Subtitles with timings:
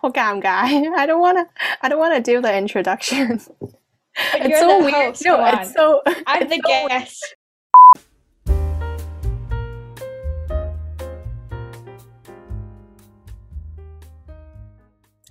[0.00, 0.64] 好 尴尬.
[0.96, 1.46] I don't wanna.
[1.80, 3.40] I don't wanna do the introduction.
[4.32, 4.94] But it's you're so the weird.
[4.94, 5.74] host, no, come it's on.
[5.74, 6.02] so.
[6.26, 7.36] I'm it's the so guest.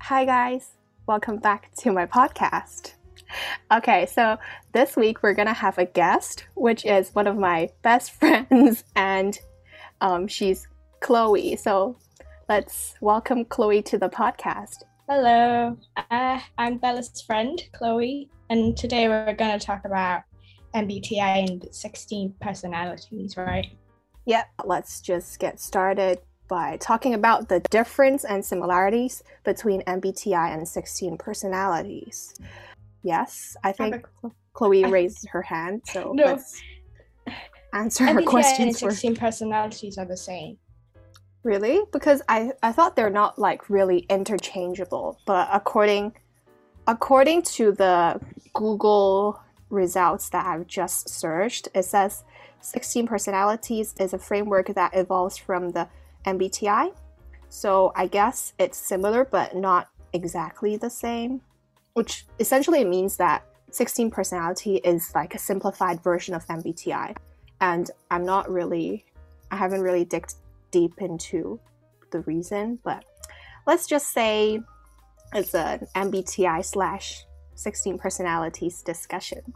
[0.01, 0.69] Hi, guys.
[1.07, 2.93] Welcome back to my podcast.
[3.71, 4.37] Okay, so
[4.73, 9.39] this week we're gonna have a guest, which is one of my best friends, and
[10.01, 10.67] um, she's
[11.01, 11.55] Chloe.
[11.55, 11.97] So
[12.50, 14.82] let's welcome Chloe to the podcast.
[15.08, 15.76] Hello,
[16.10, 20.22] uh, I'm Bella's friend, Chloe, and today we're going to talk about
[20.74, 23.68] MBTI and 16 personalities, right?
[24.26, 26.18] Yep, let's just get started
[26.48, 32.34] by talking about the difference and similarities between MBTI and 16 personalities.
[33.04, 34.08] Yes, I think.
[34.54, 36.24] Chloe raised her hand, so No.
[36.24, 36.60] let's
[37.72, 39.02] answer her MBTI and questions first.
[39.02, 40.58] 16 personalities are the same.
[41.42, 41.80] Really?
[41.92, 46.12] Because I, I thought they're not like really interchangeable, but according
[46.86, 48.20] according to the
[48.52, 52.24] Google results that I've just searched, it says
[52.60, 55.88] 16 personalities is a framework that evolves from the
[56.26, 56.94] MBTI.
[57.48, 61.40] So I guess it's similar but not exactly the same,
[61.94, 67.16] which essentially means that 16 personality is like a simplified version of MBTI.
[67.60, 69.06] And I'm not really
[69.50, 70.34] I haven't really digged
[70.70, 71.60] deep into
[72.10, 73.04] the reason, but
[73.66, 74.60] let's just say
[75.34, 79.52] it's an MBTI slash 16 personalities discussion.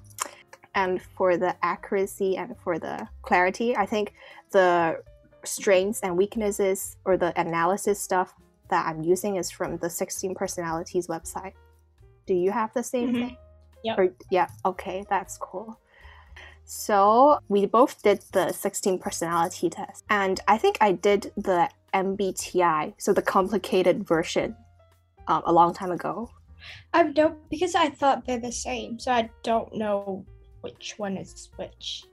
[0.75, 4.13] And for the accuracy and for the clarity, I think
[4.51, 5.03] the
[5.45, 8.35] strengths and weaknesses or the analysis stuff
[8.71, 11.53] that I'm using is from the 16 personalities website.
[12.27, 13.29] Do you have the same Mhm.
[13.29, 13.37] thing?
[13.85, 13.99] Yep.
[13.99, 15.79] Or, yeah, okay, that's cool.
[16.65, 22.95] So we both did the 16 personality test, and I think I did the MBTI,
[22.99, 24.57] so the complicated version,
[25.29, 26.31] um, a long time ago.
[26.95, 30.25] I don't, because I thought they're the same, so I don't know
[30.63, 32.05] which one is which.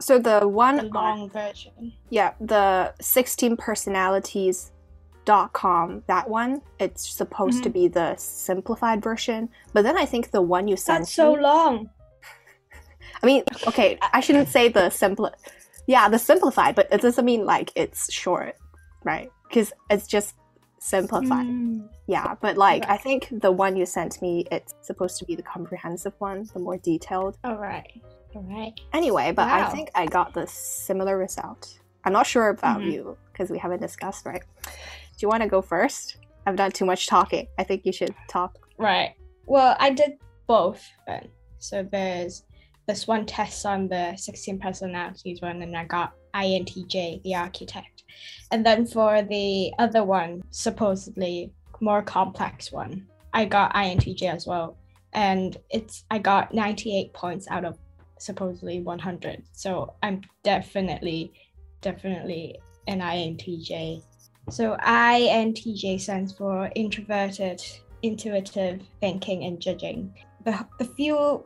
[0.00, 1.94] So the one, The on- long version.
[2.10, 7.72] yeah, the 16 personalities.com, that one, it's supposed to Mhm.
[7.72, 11.40] be the simplified version, but then I think the one you sent That's so me-
[11.42, 11.90] long.
[13.22, 15.30] I mean, okay, I shouldn't say the simple.
[15.86, 18.56] Yeah, the simplified, but it doesn't mean like it's short,
[19.04, 19.30] right?
[19.48, 20.34] Because it's just
[20.78, 21.46] simplified.
[21.46, 21.88] Mm.
[22.06, 25.42] Yeah, but like I think the one you sent me, it's supposed to be the
[25.42, 27.38] comprehensive one, the more detailed.
[27.44, 27.90] All right.
[28.34, 28.72] All right.
[28.92, 31.78] Anyway, but I think I got the similar result.
[32.04, 32.92] I'm not sure about Mhm.
[32.92, 34.42] you because we haven't discussed, right?
[34.64, 36.18] Do you want to go first?
[36.46, 37.48] I've done too much talking.
[37.58, 38.56] I think you should talk.
[38.78, 39.14] Right.
[39.46, 41.28] Well, I did both then.
[41.58, 42.44] So there's
[42.88, 48.02] this one test on the 16 personalities one, and I got INTJ, the architect.
[48.50, 54.78] And then for the other one, supposedly more complex one, I got INTJ as well.
[55.12, 57.78] And it's I got 98 points out of
[58.18, 59.42] supposedly 100.
[59.52, 61.32] So I'm definitely,
[61.82, 62.56] definitely
[62.86, 64.02] an INTJ.
[64.50, 67.62] So INTJ stands for introverted,
[68.02, 70.14] intuitive thinking, and judging.
[70.44, 71.44] The, the few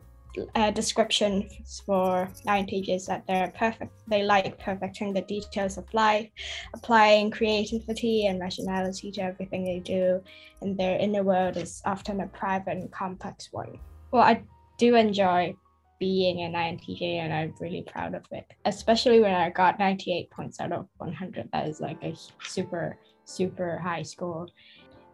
[0.55, 3.91] uh, descriptions for INTJ is that they're perfect.
[4.07, 6.29] They like perfecting the details of life,
[6.73, 10.21] applying creativity and rationality to everything they do,
[10.61, 13.79] and their inner world is often a private and complex one.
[14.11, 14.43] Well, I
[14.77, 15.55] do enjoy
[15.99, 18.45] being an INTJ, and I'm really proud of it.
[18.65, 21.49] Especially when I got 98 points out of 100.
[21.53, 24.47] That is like a super, super high score.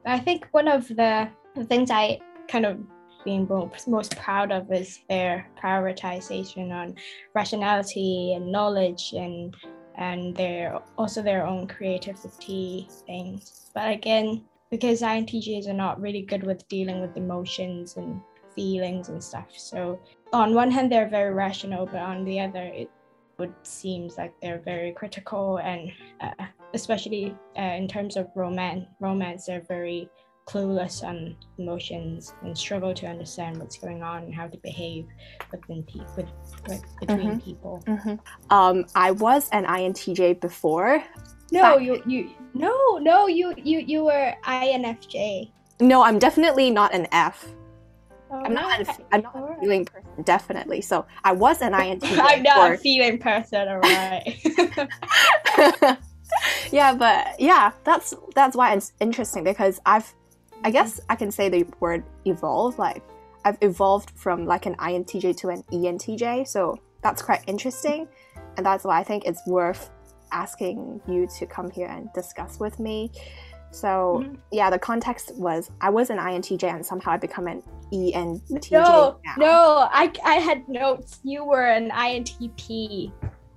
[0.06, 1.30] I think one of the
[1.68, 2.80] things I kind of
[3.24, 3.48] being
[3.88, 6.96] most, proud of is their prioritization on
[7.34, 9.56] rationality and knowledge and
[9.96, 13.70] and their also their own creativity things.
[13.74, 18.22] But again, because INTJs are not really good with dealing with emotions and
[18.56, 19.48] feelings and stuff.
[19.56, 20.00] So
[20.32, 22.90] on one hand they're very rational, but on the other it
[23.38, 25.92] would seems like they're very critical and
[26.22, 30.10] uh, especially uh, in terms of romance romance they're very
[30.50, 35.06] clueless on emotions and struggle to understand what's going on and how to behave
[35.52, 36.30] within pe- with,
[36.68, 37.84] with between people.
[38.50, 41.04] Um, I was an INTJ before.
[41.52, 45.52] No, Back- you you no no you you you were INFJ.
[45.80, 47.48] No, I'm definitely not an F.
[48.32, 48.80] I'm not.
[48.80, 50.82] Alright, A, I'm not a feeling person, definitely.
[50.82, 52.20] So I was an INTJ.
[52.22, 54.40] I'm not a feeling person, alright.
[56.72, 60.14] yeah, but yeah, that's that's why it's interesting because I've,
[60.64, 62.78] I guess I can say the word evolve.
[62.78, 63.02] Like
[63.46, 68.08] I've evolved from like an INTJ to an ENTJ, so that's quite interesting,
[68.58, 69.90] and that's why I think it's worth
[70.32, 73.12] asking you to come here and discuss with me.
[73.72, 74.38] So Mhm.
[74.52, 77.64] yeah, the context was I was an INTJ and somehow I become an
[77.94, 79.34] ENTJ No, now.
[79.38, 81.20] no, I, I had notes.
[81.24, 83.12] You were an INTP.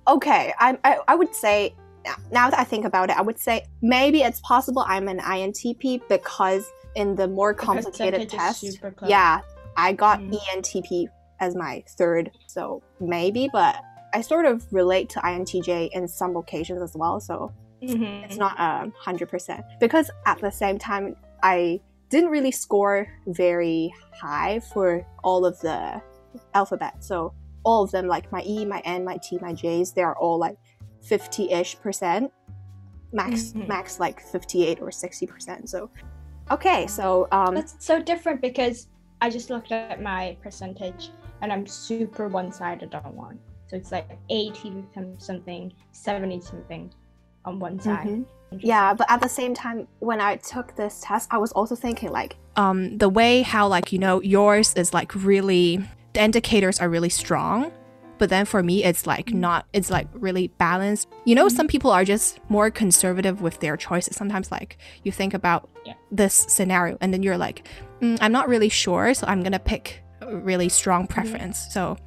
[0.07, 1.75] Okay, I, I I would say
[2.31, 6.01] now that I think about it, I would say maybe it's possible I'm an INTP
[6.09, 8.63] because in the more complicated test,
[9.05, 9.41] yeah,
[9.75, 10.37] I got Mm.
[10.39, 11.07] ENTP
[11.39, 13.75] as my third, so maybe, but
[14.13, 17.51] I sort of relate to INTJ in some occasions as well, so
[17.81, 18.23] Mhm.
[18.25, 23.91] it's not a hundred percent because at the same time I didn't really score very
[24.13, 25.99] high for all of the
[26.53, 27.03] alphabet.
[27.03, 30.15] So all of them, like my E, my N, my T, my J's, they are
[30.17, 30.57] all like
[31.01, 32.31] fifty-ish percent,
[33.11, 33.67] max Mhm.
[33.67, 35.69] max like fifty-eight or sixty percent.
[35.69, 35.89] So
[36.51, 38.87] okay, so um, That's so different because
[39.21, 41.11] I just looked at my percentage
[41.41, 43.39] and I'm super one sided on one.
[43.67, 46.93] So it's like 80 some- something, 70 something
[47.45, 48.07] on one side.
[48.07, 48.25] mhm.
[48.59, 48.93] Yeah.
[48.93, 52.35] But at the same time, when I took this test, I was also thinking like
[52.55, 57.09] um, the way how like you know yours is like really the indicators are really
[57.09, 57.71] strong
[58.23, 59.33] but then for me it's like mm.
[59.33, 61.09] not it's like really balanced.
[61.25, 61.51] You know mm.
[61.51, 64.15] some people are just more conservative with their choices.
[64.15, 65.95] Sometimes like you think about Yeah.
[66.09, 67.67] this scenario and then you're like
[67.99, 71.15] mm, i'm not really sure so i'm gonna pick a really strong mm-hmm.
[71.15, 71.67] preference.
[71.73, 71.97] So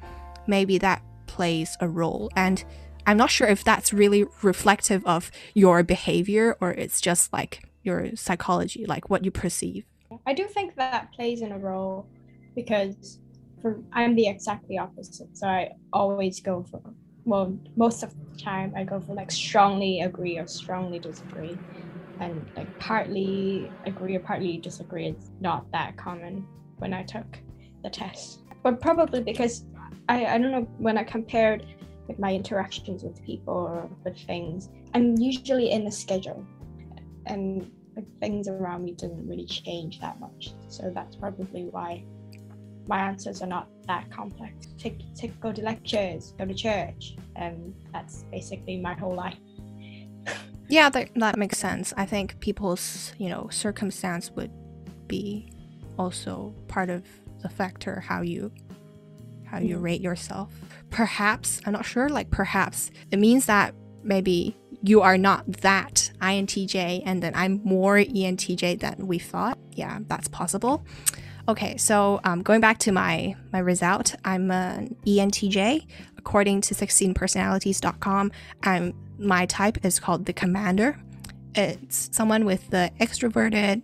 [0.47, 2.31] maybe that plays a role.
[2.35, 2.65] And
[3.05, 8.15] i'm not sure if that's really reflective of your behavior or it's just like your
[8.15, 9.85] psychology like what you perceive.
[10.25, 12.07] I do think that plays in a role
[12.55, 13.19] because
[13.67, 15.35] for I'm the exactly opposite.
[15.37, 16.81] So I always go for
[17.25, 21.57] well, most of the time I go for like strongly agree or strongly disagree.
[22.21, 26.47] And like partly agree or partly disagree is not that common
[26.77, 27.25] when I took
[27.83, 28.39] the test.
[28.63, 29.65] But probably because
[30.07, 31.65] I, I don't know when I compared
[32.07, 36.45] like my interactions with people or with things, I'm usually in a schedule.
[37.25, 40.53] And like things around me didn't really change that much.
[40.69, 42.05] So that's probably why
[42.87, 44.67] my answers are not that complex.
[44.77, 49.35] Take, take go to lectures, go to church, and that's basically my whole life.
[50.69, 51.93] Yeah, that, that makes sense.
[51.95, 54.51] I think people's, you know, circumstance would
[55.07, 55.49] be
[55.97, 57.03] also part of
[57.41, 58.51] the factor how you
[59.45, 59.81] how you Mhm.
[59.81, 60.53] rate yourself.
[60.89, 63.73] Perhaps, I'm not sure, like perhaps it means that
[64.03, 69.57] maybe you are not that INTJ and then I'm more ENTJ than we thought.
[69.71, 70.85] Yeah, that's possible.
[71.49, 75.87] Okay, so um, going back to my my result, I'm an ENTJ.
[76.17, 78.31] According to 16personalities.com,
[78.63, 80.99] I'm my type is called the commander.
[81.55, 83.81] It's someone with the extroverted,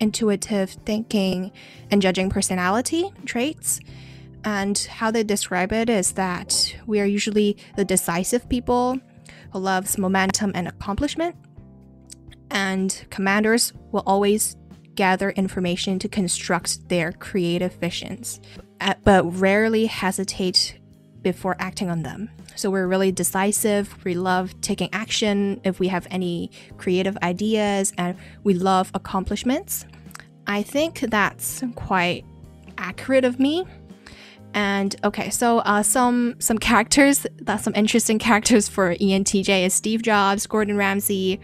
[0.00, 1.52] intuitive thinking,
[1.92, 3.78] and judging personality traits.
[4.44, 8.98] And how they describe it is that we are usually the decisive people
[9.52, 11.36] who loves momentum and accomplishment.
[12.50, 14.56] And commanders will always
[14.94, 18.40] gather information to construct their creative visions,
[18.80, 20.78] uh, but rarely hesitate
[21.22, 22.30] before acting on them.
[22.54, 24.04] So we're really decisive.
[24.04, 29.86] We love taking action if we have any creative ideas, and we love accomplishments.
[30.46, 32.24] I think that's quite
[32.78, 33.64] accurate of me.
[34.52, 40.02] And okay, so uh, some some characters that's some interesting characters for ENTJ is Steve
[40.02, 41.40] Jobs, Gordon Ramsay,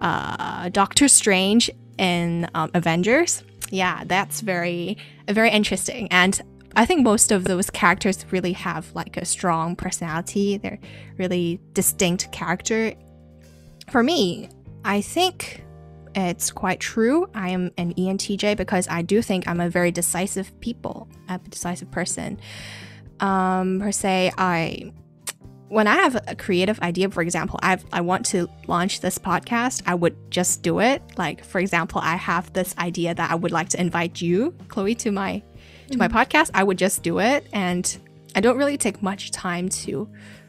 [0.00, 1.70] uh, Doctor Strange
[2.00, 3.44] in um, Avengers.
[3.70, 4.96] Yeah, that's very
[5.28, 6.08] very interesting.
[6.10, 6.40] And
[6.74, 10.56] I think most of those characters really have like a strong personality.
[10.56, 10.80] They're
[11.18, 12.94] really distinct character.
[13.90, 14.48] For me,
[14.84, 15.64] I think
[16.14, 17.28] it's quite true.
[17.34, 21.90] I am an ENTJ because I do think I'm a very decisive people, a decisive
[21.90, 22.40] person.
[23.20, 24.92] Um, per se, I
[25.70, 29.82] when I have a creative idea, for example, I I want to launch this podcast,
[29.86, 31.00] I would just do it.
[31.16, 34.96] Like for example, I have this idea that I would like to invite you, Chloe,
[34.96, 35.42] to my
[35.92, 36.16] to my mm-hmm.
[36.16, 36.50] podcast.
[36.54, 37.98] I would just do it, and
[38.34, 40.08] I don't really take much time to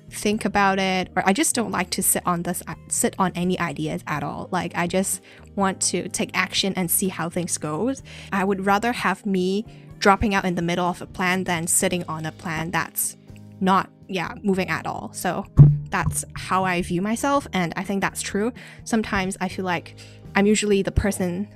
[0.10, 3.60] think about it, or I just don't like to sit on this sit on any
[3.60, 4.50] ideas at all.
[4.52, 5.22] Like I just
[5.56, 8.02] want to take action and see how things goes.
[8.34, 9.68] I would rather have me
[10.00, 13.18] dropping out in the middle of a plan than sitting on a plan that's
[13.60, 15.12] not yeah moving at all.
[15.14, 15.46] So
[15.90, 18.52] that's how i view myself and i think that's true.
[18.86, 19.98] Sometimes i feel like
[20.36, 21.48] i'm usually the person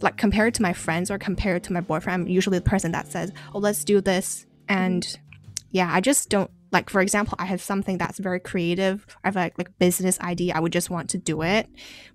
[0.00, 3.08] like compared to my friends or compared to my boyfriend i'm usually the person that
[3.08, 4.46] says oh let's do this.
[4.68, 5.18] And
[5.72, 9.36] yeah i just don't like for example i have something that's very creative i have
[9.36, 11.68] like like business idea i would just want to do it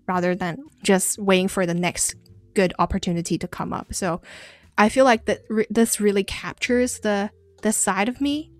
[0.07, 2.15] rather than just waiting for the next
[2.53, 3.93] good opportunity to come up.
[3.93, 4.21] So
[4.77, 7.29] i feel like that re- this really captures the
[7.61, 8.51] the side of me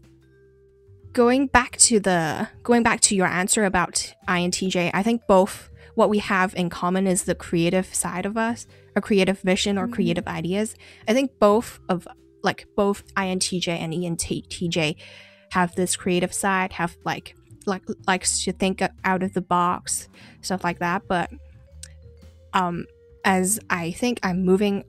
[1.16, 6.10] going back to the going back to your answer about INTJ, I think both what
[6.10, 8.68] we have in common is the creative side of us,
[8.98, 9.94] a creative vision or Mhm.
[9.94, 10.76] creative ideas.
[11.08, 12.06] I think both of
[12.44, 14.98] like both INTJ and ENTJ
[15.52, 20.08] have this creative side, have like like likes to think out of the box,
[20.42, 21.02] stuff like that.
[21.08, 21.32] But
[22.54, 22.86] um,
[23.24, 24.84] as I think I'm moving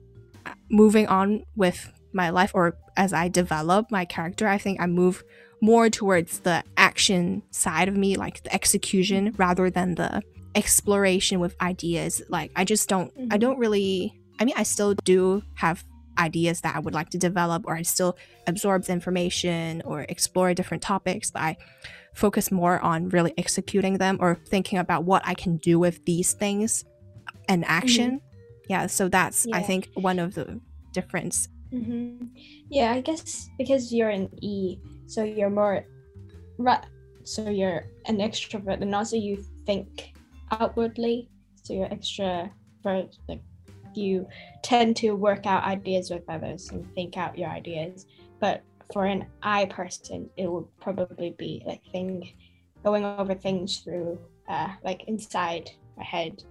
[0.69, 5.23] moving on with my life, or as I develop my character, I think I move
[5.61, 10.21] more towards the action side of me, like the execution, rather than the
[10.55, 12.21] exploration with ideas.
[12.29, 13.39] Like I just don't, I Mhm.
[13.39, 14.13] don't really.
[14.39, 15.83] I mean, I still do have
[16.19, 20.53] ideas that I would like to develop, or I still absorb the information or explore
[20.53, 21.57] different topics, but I
[22.13, 26.33] focus more on really executing them or thinking about what I can do with these
[26.33, 26.83] things
[27.49, 28.21] and action.
[28.69, 30.59] Yeah, so that's I think one of the
[30.93, 31.47] difference.
[31.71, 32.25] hmm
[32.69, 35.85] Yeah, I guess because you're an E, so you're more,
[36.57, 36.85] ra-
[37.23, 40.13] so you're an extrovert, and also you think
[40.51, 41.29] outwardly.
[41.63, 43.41] So you're extrovert, like
[43.93, 44.27] you
[44.63, 48.05] tend to work out ideas with others and think out your ideas.
[48.39, 52.35] But for an I person, it would probably be like think,
[52.83, 56.43] going over things through, uh, like inside my head,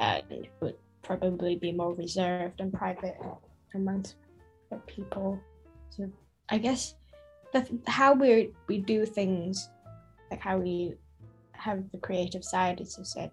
[0.00, 3.16] and it would probably be more reserved and private
[3.74, 4.16] amongst
[4.86, 5.38] people.
[5.90, 6.10] So
[6.48, 6.94] I guess
[7.52, 9.70] the how we we do things,
[10.30, 10.94] like how we
[11.52, 13.30] have the creative side, as you said,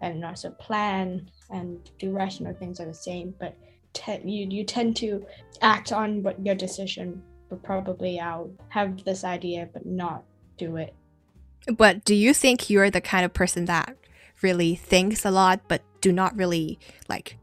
[0.00, 3.34] and also plan and do rational things are the same.
[3.38, 3.56] But
[3.92, 5.24] te- you you tend to
[5.62, 7.22] act on what your decision.
[7.48, 10.24] But probably I'll have this idea but not
[10.58, 10.94] do it.
[11.66, 13.96] But do you think you're the kind of person that
[14.42, 16.78] really thinks a lot but do not really
[17.08, 17.37] like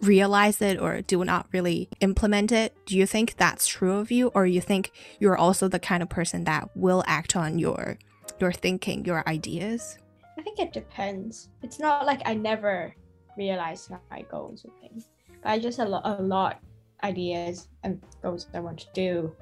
[0.00, 2.74] realize it or do not really implement it?
[2.86, 6.08] Do you think that's true of you or you think you're also the kind of
[6.08, 7.98] person that will act on your
[8.38, 9.98] your thinking, your ideas?
[10.38, 11.48] I think it depends.
[11.62, 12.94] It's not like I never
[13.36, 15.08] realize my goals and things,
[15.42, 16.60] but I just a lot, a lot
[17.02, 19.32] ideas and goals that I want to do,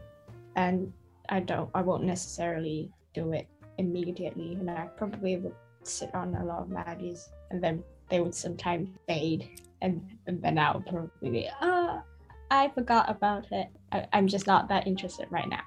[0.56, 0.92] and
[1.28, 6.44] I don't, I won't necessarily do it immediately, and I probably would sit on a
[6.44, 10.86] lot of my ideas, and then they would sometimes fade, and, and then I would
[10.86, 12.02] probably be, ah,
[12.50, 13.68] I forgot about it.
[13.92, 15.62] I, I'm just not that interested right now.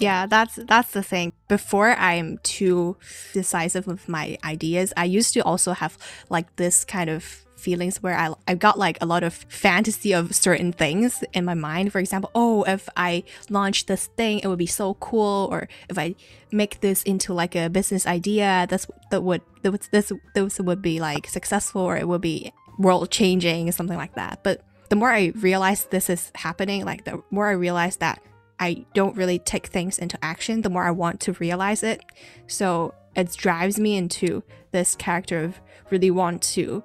[0.00, 1.32] Yeah, that's that's the thing.
[1.46, 2.96] Before I'm too
[3.34, 5.98] decisive with my ideas, I used to also have
[6.30, 10.34] like this kind of feelings where I I got like a lot of fantasy of
[10.34, 11.92] certain things in my mind.
[11.92, 15.48] For example, oh, if I launch this thing, it would be so cool.
[15.52, 16.14] Or if I
[16.50, 20.80] make this into like a business idea, that's that would that would this this would
[20.80, 24.40] be like successful, or it would be world changing, something like that.
[24.42, 28.20] But the more I realize this is happening, like the more I realize that
[28.58, 32.02] I don't really take things into action, the more I want to realize it.
[32.46, 35.60] So it drives me into this character of
[35.90, 36.82] really want to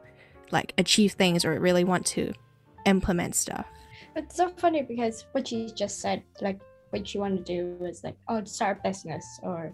[0.52, 2.34] like achieve things or really want to
[2.86, 3.66] implement stuff.
[4.16, 6.60] It's so funny because what you just said, like
[6.92, 9.74] what you want to do is like, oh, start a business or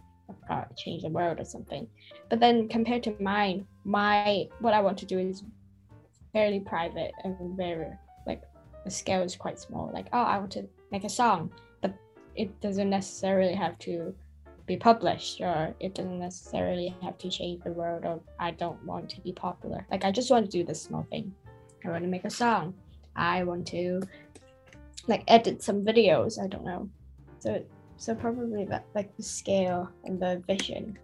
[0.49, 1.87] to change the world or something.
[2.29, 5.43] But then compared to mine, my what I want to do is
[6.33, 7.87] fairly private and very
[8.25, 8.41] like
[8.83, 9.91] the scale is quite small.
[9.93, 11.93] Like, oh, I want to make a song, but
[12.35, 14.13] it doesn't necessarily have to
[14.65, 19.09] be published or it doesn't necessarily have to change the world or I don't want
[19.09, 19.85] to be popular.
[19.91, 21.33] Like I just want to do this small thing.
[21.83, 22.73] I want to make a song.
[23.15, 24.01] I want to
[25.07, 26.41] like edit some videos.
[26.41, 26.89] I don't know.
[27.39, 27.63] So
[27.97, 30.97] so probably that like the scale and the vision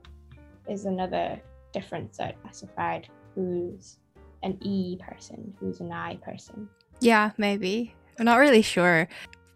[0.70, 1.40] is another
[1.74, 3.98] difference that classified who's
[4.48, 6.70] an E person, who's an I person.
[7.00, 7.94] Yeah, maybe.
[8.18, 9.08] I'm not really sure.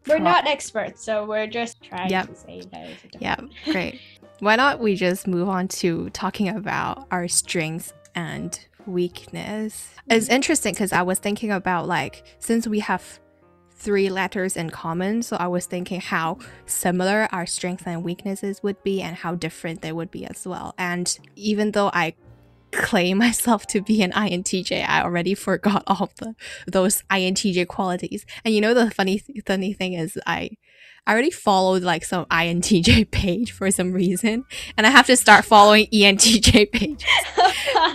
[0.08, 2.28] We're Pro- not experts, so we're just trying Yep.
[2.28, 2.90] to say that.
[3.20, 4.00] Yeah, great.
[4.40, 9.90] Why not we just move on to talking about our strengths and weakness?
[10.10, 10.36] It's mm-hmm.
[10.36, 13.20] interesting because I was thinking about like since we have
[13.72, 18.82] three letters in common, so I was thinking how similar our strengths and weaknesses would
[18.84, 20.74] be and how different they would be as well.
[20.78, 22.16] And even though I
[22.72, 26.36] claim myself to be an INTJ, I already forgot all the
[26.68, 28.26] those INTJ qualities.
[28.44, 30.52] And you know the funny funny thing is I
[31.08, 34.46] I already followed like some INTJ page for some reason,
[34.78, 37.06] and I have to start following ENTJ page.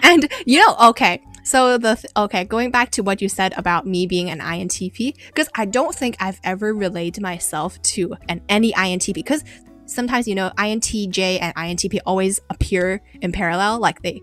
[0.02, 3.86] And you know, okay, so the th- okay, going back to what you said about
[3.86, 8.72] me being an INTP, because I don't think I've ever related myself to an any
[8.72, 9.44] INTP because
[9.86, 14.20] sometimes you know INTJ and INTP always appear in parallel, like they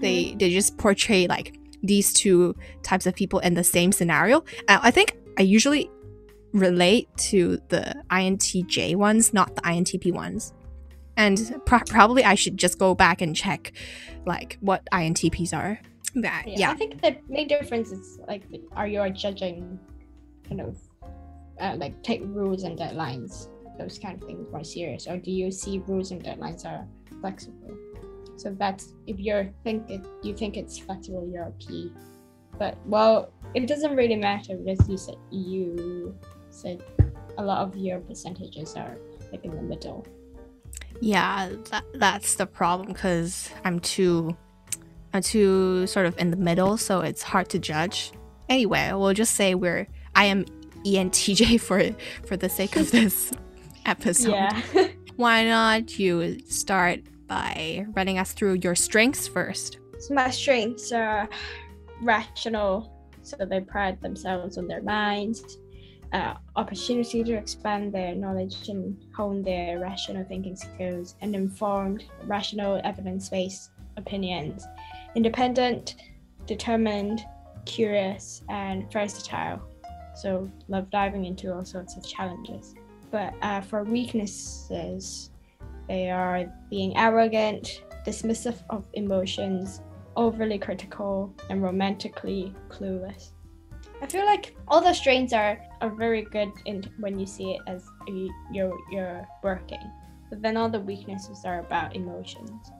[0.00, 4.44] they they just portray like these two types of people in the same scenario.
[4.68, 5.90] I think I usually
[6.52, 10.52] relate to the INTJ ones, not the INTP ones.
[11.16, 13.72] And pro- probably I should just go back and check
[14.26, 15.80] like what INTPs are.
[16.16, 16.70] That Yeah, yeah.
[16.70, 19.78] I think the main difference is like, are you judging,
[20.48, 20.78] kind of,
[21.60, 23.48] uh, like take rules and deadlines,
[23.78, 26.86] those kind of things more serious, or do you see rules and deadlines are
[27.20, 27.76] flexible?
[28.36, 31.26] So that's if you're think it, you think it's flexible,
[31.58, 31.92] P.
[32.58, 36.16] But well, it doesn't really matter because you said you
[36.50, 36.82] said
[37.38, 38.96] a lot of your percentages are
[39.32, 40.06] like in the middle.
[41.00, 44.36] Yeah, that, that's the problem because I'm too,
[45.12, 48.12] I'm too sort of in the middle, so it's hard to judge.
[48.48, 50.44] Anyway, we'll just say we're I am
[50.84, 51.82] ENTJ for
[52.26, 53.32] for the sake of this
[53.86, 54.32] episode.
[54.32, 54.88] Yeah.
[55.16, 59.78] Why not you start by running us through your strengths first?
[59.98, 61.28] So my strengths are
[62.02, 62.92] rational,
[63.22, 65.58] so they pride themselves on their minds,
[66.12, 72.80] uh, opportunity to expand their knowledge and hone their rational thinking skills, and informed, rational,
[72.84, 74.66] evidence-based opinions,
[75.14, 75.96] independent,
[76.46, 77.24] determined,
[77.64, 79.60] curious, and versatile.
[80.14, 82.74] So love diving into all sorts of challenges.
[83.10, 85.30] But uh, for weaknesses,
[85.88, 89.80] they are being arrogant, dismissive of emotions,
[90.16, 93.30] overly critical, and romantically clueless.
[94.02, 97.60] I feel like all the strains are, are very good in when you see it
[97.66, 99.80] as you, you're you're working,
[100.28, 102.70] but then all the weaknesses are about emotions.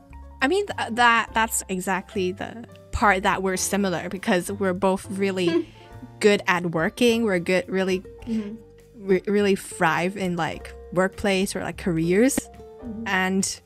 [0.42, 5.68] I mean th- that that's exactly the part that we're similar because we're both really
[6.20, 7.24] good at working.
[7.24, 8.56] We're good, really, mm-hmm.
[8.96, 12.38] re- really thrive in like workplace or like careers.
[12.86, 13.02] Mm-hmm.
[13.06, 13.60] And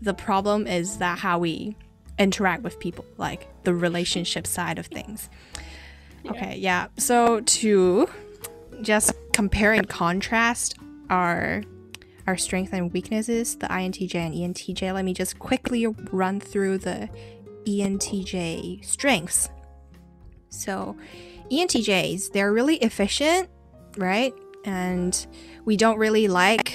[0.00, 1.76] the problem is that how we
[2.18, 5.28] interact with people, like the relationship side of things.
[6.26, 6.88] Okay, yeah.
[6.96, 8.08] So to
[8.82, 10.76] just compare and contrast
[11.10, 11.62] our
[12.26, 17.10] our strengths and weaknesses, the INTJ and ENTJ, let me just quickly run through the
[17.66, 19.50] ENTJ strengths.
[20.48, 20.96] So,
[21.50, 23.50] ENTJs, they're really efficient,
[23.98, 24.32] right?
[24.64, 25.26] And
[25.66, 26.73] we don't really like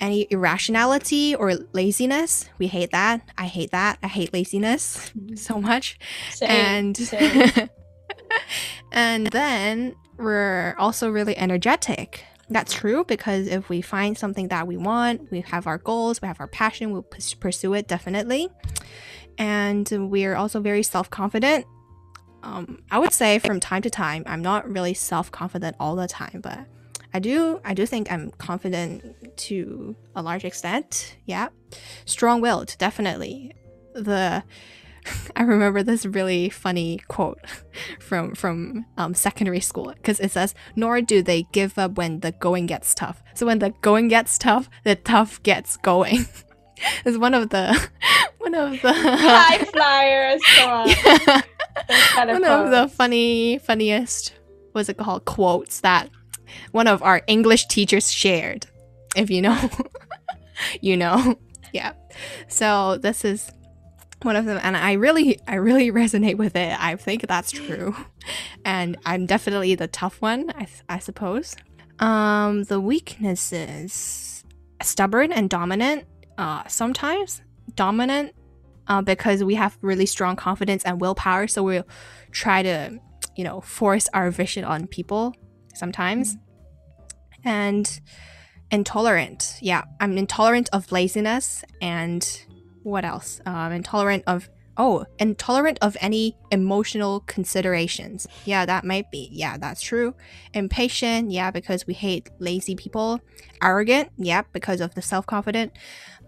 [0.00, 2.48] any irrationality or laziness.
[2.58, 3.22] We hate that.
[3.38, 3.98] I hate that.
[4.02, 5.98] I hate laziness so much.
[6.30, 7.68] Same, and same.
[8.92, 12.24] and then we're also really energetic.
[12.48, 16.28] That's true because if we find something that we want, we have our goals, we
[16.28, 18.48] have our passion, we'll pursue it definitely.
[19.38, 21.66] And we're also very self confident.
[22.42, 26.06] Um, I would say from time to time, I'm not really self confident all the
[26.06, 26.66] time, but
[27.16, 31.16] I do I do think I'm confident to a large extent.
[31.24, 31.48] Yeah,
[32.04, 33.54] strong willed, definitely.
[33.94, 34.44] The
[35.36, 37.40] I remember this really funny quote
[38.00, 42.32] from from um, secondary school because it says, "Nor do they give up when the
[42.32, 46.26] going gets tough." So when the going gets tough, the tough gets going.
[47.06, 47.88] it's one of the
[48.36, 50.42] one of the High flyers.
[50.58, 51.40] Yeah.
[52.12, 54.34] Kind of one of the funny funniest
[54.72, 56.10] what's it called quotes that
[56.72, 58.66] one of our English teachers shared.
[59.14, 59.70] If you know,
[60.80, 61.38] you know.
[61.72, 61.92] Yeah.
[62.48, 63.50] So this is
[64.22, 66.78] one of them and I really I really resonate with it.
[66.80, 67.94] I think that's true.
[68.64, 71.54] And I'm definitely the tough one, I, I suppose.
[71.98, 74.44] Um the weaknesses
[74.82, 76.04] stubborn and dominant
[76.36, 77.42] uh sometimes
[77.74, 78.34] dominant
[78.88, 81.86] uh, because we have really strong confidence and willpower so we'll
[82.30, 83.00] try to
[83.36, 85.34] you know force our vision on people
[85.76, 86.36] sometimes.
[87.44, 88.00] And
[88.70, 89.58] intolerant.
[89.60, 92.44] Yeah i'm intolerant of laziness and
[92.82, 93.40] what else?
[93.46, 98.26] Um intolerant of oh intolerant of any emotional considerations.
[98.44, 99.28] Yeah that might be.
[99.32, 100.14] Yeah that's true.
[100.54, 101.30] Impatient.
[101.30, 103.20] Yeah because we hate lazy people.
[103.62, 104.10] Arrogant.
[104.16, 105.72] Yeah because of the self-confident.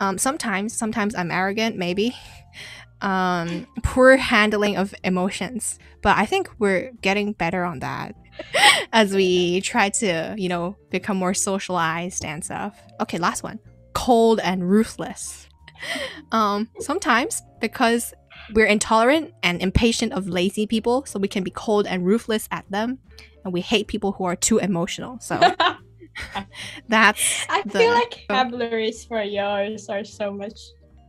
[0.00, 2.14] Um sometimes sometimes i'm arrogant maybe
[3.00, 5.78] um poor handling of emotions.
[6.02, 8.14] But i think we're getting better on that
[8.92, 12.78] as we try to you know become more socialized and stuff.
[13.00, 13.58] Okay last one.
[13.94, 15.46] Cold and ruthless.
[16.32, 18.12] Um sometimes because
[18.54, 22.64] we're intolerant and impatient of lazy people so we can be cold and ruthless at
[22.70, 22.98] them
[23.44, 25.38] and we hate people who are too emotional so
[26.88, 30.58] that's I the- feel like vocabularies for yours are so much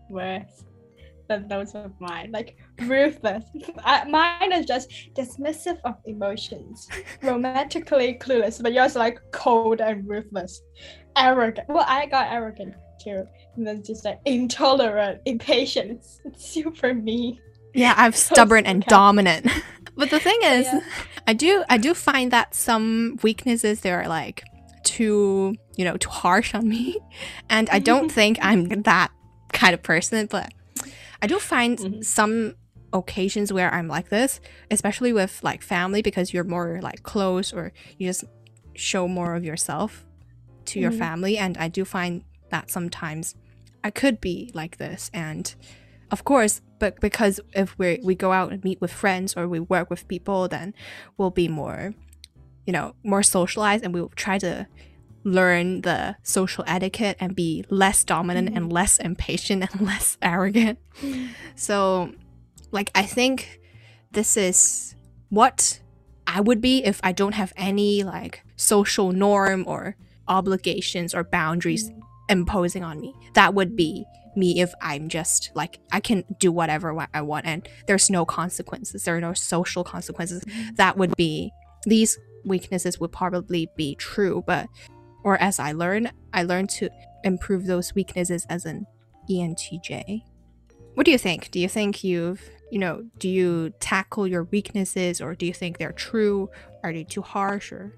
[0.09, 0.63] worse
[1.29, 2.31] than those of mine.
[2.31, 3.45] Like ruthless.
[3.85, 6.89] I, mine is just dismissive of emotions,
[7.21, 10.61] romantically clueless, but yours are like cold and ruthless,
[11.15, 11.69] arrogant.
[11.69, 15.91] Well, I got arrogant too, and then just like intolerant, impatient.
[15.91, 17.39] It's, it's super me.
[17.73, 19.47] Yeah, I'm stubborn and dominant.
[19.95, 20.81] but the thing is, Yeah.
[21.27, 24.43] I do I do find that some weaknesses they are like
[24.83, 26.97] too, you know, too harsh on me.
[27.49, 29.11] And I don't think I'm that
[29.53, 30.51] kind of person, but
[31.21, 32.03] I do find Mhm.
[32.03, 32.55] some
[32.93, 34.39] occasions where I'm like this,
[34.71, 38.23] especially with like family because you're more like close or you just
[38.73, 40.05] show more of yourself
[40.65, 40.97] to your Mhm.
[40.97, 43.35] family and I do find that sometimes
[43.83, 45.53] I could be like this and
[46.11, 49.59] of course but because if we we go out and meet with friends or we
[49.59, 50.73] work with people then
[51.17, 51.93] we'll be more
[52.65, 54.67] you know more socialized and we'll try to
[55.29, 58.71] learn the social etiquette and be less dominant and mm-hmm.
[58.71, 60.79] less impatient and less arrogant.
[61.01, 61.29] Mm.
[61.55, 62.13] So
[62.71, 63.59] like i think
[64.11, 64.95] this is
[65.29, 65.79] what
[66.27, 69.95] i would be if i don't have any like social norm or
[70.27, 71.99] obligations or boundaries mm.
[72.29, 73.15] imposing on me.
[73.33, 77.67] That would be me if i'm just like i can do whatever i want and
[77.87, 79.03] there's no consequences.
[79.03, 80.43] There are no social consequences.
[80.43, 80.75] Mm.
[80.75, 81.51] That would be
[81.85, 84.67] these weaknesses would probably be true but
[85.23, 86.89] or as i learn i learn to
[87.23, 88.85] improve those weaknesses as an
[89.29, 90.23] entj
[90.99, 91.49] what do you think?
[91.51, 95.77] Do you think you've you know do you tackle your weaknesses or do you think
[95.77, 96.49] they're true?
[96.83, 97.95] Are they too harsh or?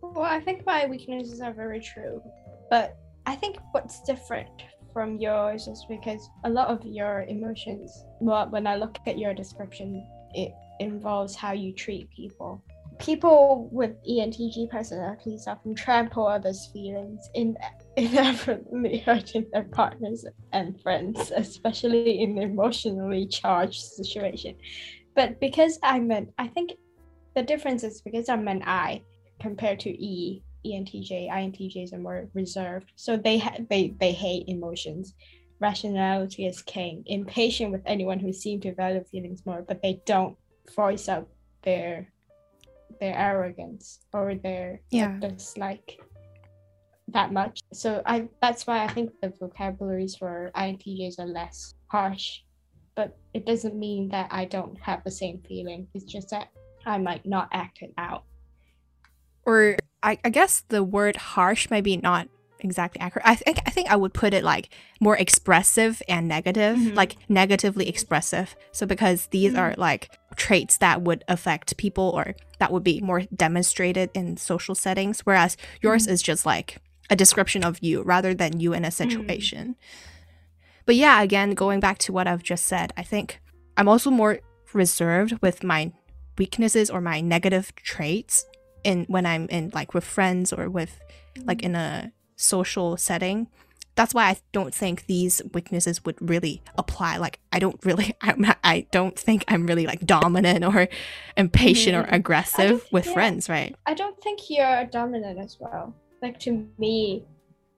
[0.00, 2.22] Well, I think my weaknesses are very true,
[2.70, 8.48] but I think what's different from yours is because a lot of your emotions, well,
[8.48, 12.62] when I look at your description, it involves how you treat people.
[12.98, 17.56] People with ENTJ personalities often trample others' feelings in
[17.96, 24.56] inevitably hurting their partners and friends, especially in emotionally charged situation.
[25.14, 26.72] But because I'm an, I think
[27.34, 29.02] the difference is because I'm an I
[29.40, 32.92] compared to E, ENTJ, INTJs are more reserved.
[32.96, 35.14] So they ha- they they hate emotions.
[35.60, 37.02] Rationality is king.
[37.06, 40.36] Impatient with anyone who seem to value feelings more, but they don't
[40.74, 41.28] voice out
[41.62, 42.08] their
[43.00, 45.18] their arrogance or their Yeah.
[45.20, 46.00] dislike
[47.08, 47.60] that much.
[47.72, 52.40] So I that's why I think the vocabularies for INTJs are less harsh.
[52.94, 55.86] But it doesn't mean that I don't have the same feeling.
[55.94, 56.48] It's just that
[56.86, 58.24] I might not act it out.
[59.44, 62.28] or I, I guess the word harsh might be not
[62.60, 63.26] exactly accurate.
[63.26, 64.70] I think I think I would put it like
[65.00, 66.96] more expressive and negative, Mhm.
[66.96, 68.56] like negatively expressive.
[68.72, 69.58] So because these Mhm.
[69.58, 74.74] are like traits that would affect people or that would be more demonstrated in social
[74.74, 76.12] settings, whereas yours mm-hmm.
[76.12, 76.78] is just like
[77.10, 78.92] a description of you rather than you in a mm.
[78.92, 79.76] situation.
[80.84, 83.40] But yeah, again, going back to what I've just said, I think
[83.76, 84.40] I'm also more
[84.72, 85.92] reserved with my
[86.38, 88.46] weaknesses or my negative traits
[88.84, 91.00] in when I'm in like with friends or with
[91.44, 91.66] like mm.
[91.66, 93.48] in a social setting.
[93.96, 97.16] That's why I don't think these weaknesses would really apply.
[97.16, 100.86] Like I don't really, I'm, I don't think I'm really like dominant or
[101.36, 102.12] impatient or Mhm.
[102.12, 103.12] aggressive think- with yeah.
[103.14, 103.74] friends, right?
[103.86, 105.94] I don't think you're dominant as well.
[106.22, 107.24] Like to me,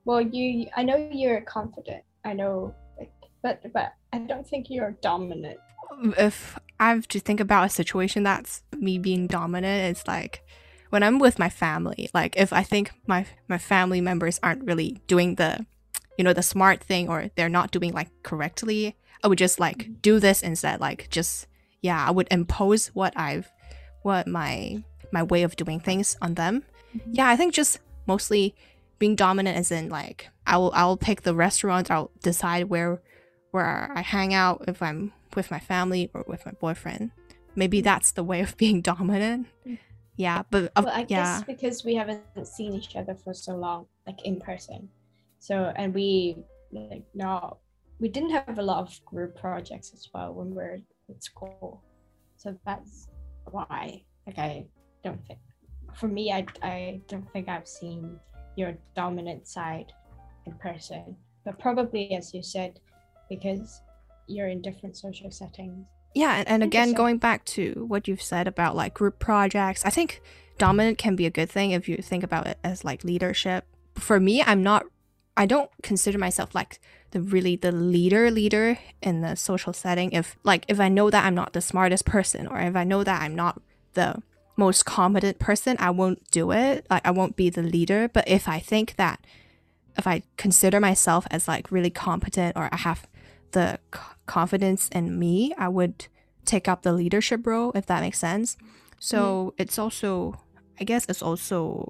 [0.04, 2.02] well, you I know you're confident.
[2.24, 5.58] I know, like, but but I don't think you're dominant.
[6.18, 10.42] if I have to think about a situation that's me being dominant, it's like
[10.90, 12.08] when I'm with my family.
[12.14, 15.66] Like if I think my my family members aren't really doing the,
[16.18, 20.02] you know, the smart thing or they're not doing like correctly, I would just like
[20.02, 20.80] do this instead.
[20.80, 21.46] Like just
[21.80, 23.50] yeah, I would impose what I've,
[24.02, 26.64] what my my way of doing things on them.
[27.10, 28.54] Yeah, I think just mostly
[28.98, 31.90] being dominant as in like I will I will pick the restaurant.
[31.90, 33.00] I'll decide where
[33.52, 37.12] where I hang out if I'm with my family or with my boyfriend.
[37.54, 39.46] Maybe that's the way of being dominant.
[39.66, 39.78] Mm.
[40.16, 43.54] Yeah, but uh, Well, I yeah, guess because we haven't seen each other for so
[43.54, 44.88] long, like in person.
[45.38, 46.36] So and we
[46.72, 47.58] like not
[48.00, 50.78] we didn't have a lot of group projects as well when we were
[51.10, 51.82] at school.
[52.36, 53.08] So that's
[53.50, 54.02] why.
[54.26, 54.66] Like I
[55.02, 55.38] don't think
[55.94, 58.18] for me I I don't think I've seen
[58.56, 59.92] your dominant side
[60.46, 61.16] in person.
[61.44, 62.80] But probably as you said,
[63.30, 63.80] because
[64.26, 65.86] you're in different social settings.
[66.14, 69.90] yeah, and, and again, going back to what you've said about like group projects, I
[69.90, 70.20] think
[70.58, 73.64] dominant can be a good thing if you think about it as like leadership.
[73.94, 74.84] For me, I'm not.
[75.38, 76.80] I don't consider myself like
[77.12, 80.10] the really the leader leader in the social setting.
[80.10, 83.04] If like if I know that I'm not the smartest person or if I know
[83.04, 83.62] that I'm not
[83.94, 84.20] the
[84.56, 86.86] most competent person, I won't do it.
[86.90, 88.08] Like I won't be the leader.
[88.08, 89.20] But if I think that
[89.96, 93.06] if I consider myself as like really competent or I have
[93.52, 96.08] the c- confidence in me, I would
[96.44, 98.56] take up the leadership role if that makes sense.
[98.98, 99.62] So mm.
[99.62, 100.40] it's also,
[100.80, 101.88] I guess it's also,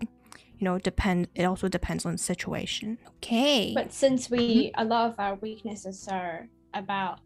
[0.58, 1.28] you know, depend.
[1.34, 2.98] It also depends on situation.
[3.16, 3.72] Okay.
[3.74, 7.20] But since we a lot of our weaknesses are about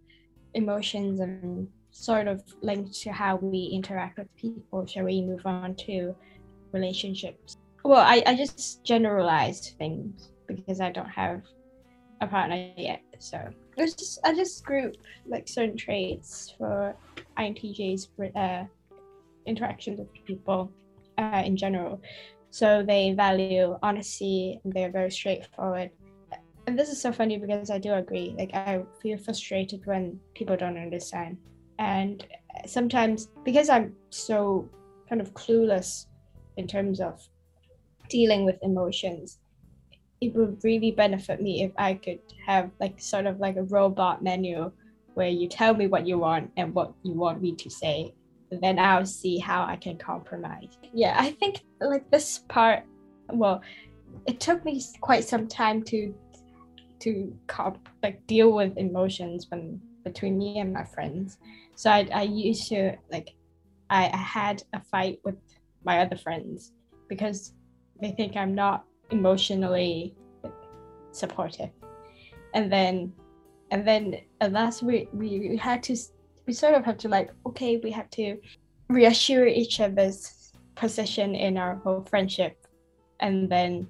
[0.54, 5.74] emotions and sort of linked to how we interact with people, shall we move on
[5.86, 6.14] to
[6.72, 7.56] relationships?
[7.84, 11.42] well, I, I just generalized things because I don't have
[12.20, 13.02] a partner yet.
[13.18, 13.38] So
[13.78, 16.94] I just I just group like certain traits for
[17.38, 18.64] INTJs uh,
[19.46, 20.70] interactions with people
[21.18, 22.00] uh, in general.
[22.52, 25.90] So they value honesty and they're very straightforward.
[26.66, 28.34] And this is so funny because I do agree.
[28.38, 31.38] Like I feel frustrated when people don't understand.
[31.78, 32.26] And
[32.66, 34.68] sometimes because I'm so
[35.08, 36.06] kind of clueless
[36.58, 37.26] in terms of
[38.10, 39.38] dealing with emotions,
[40.20, 44.22] it would really benefit me if I could have like sort of like a robot
[44.22, 44.70] menu
[45.14, 48.12] where you tell me what you want and what you want me to say.
[48.60, 50.76] Then I'll see how I can compromise.
[50.92, 52.84] Yeah, I think like this part,
[53.28, 53.62] well,
[54.26, 56.14] it took me quite some time to
[57.00, 61.38] to comp like deal with emotions when between me and my friends.
[61.74, 63.34] So I, I used to like
[63.90, 65.36] I, I had a fight with
[65.84, 66.72] my other friends
[67.08, 67.54] because
[68.00, 70.14] they think I'm not emotionally
[71.12, 71.70] supportive
[72.54, 73.12] and then
[73.70, 75.96] and then at last we we had to
[76.46, 78.38] we sort of have to like okay we have to
[78.88, 82.66] reassure each other's position in our whole friendship
[83.20, 83.86] and then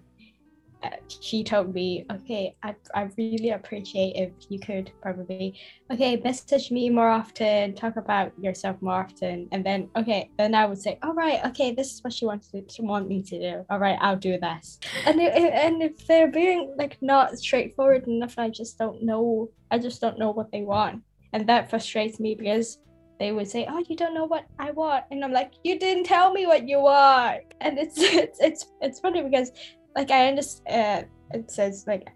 [0.82, 5.54] uh, she told me, okay, I, I really appreciate if you could probably,
[5.92, 9.48] okay, message me more often, talk about yourself more often.
[9.52, 12.48] And then, okay, then I would say, all right, okay, this is what she wants
[12.48, 13.64] to, want me to do.
[13.70, 14.80] All right, I'll do this.
[15.06, 20.00] And, and if they're being like not straightforward enough, I just don't know, I just
[20.00, 21.02] don't know what they want.
[21.33, 22.79] And that frustrates me because
[23.18, 26.05] they would say, "Oh, you don't know what I want," and I'm like, "You didn't
[26.05, 29.51] tell me what you want." And it's it's it's it's funny because
[29.97, 31.07] like I understand.
[31.07, 32.11] Uh, it says like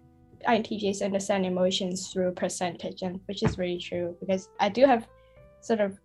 [0.47, 5.07] INTJs understand emotions through percentage, and which is really true because I do have
[5.61, 5.97] sort of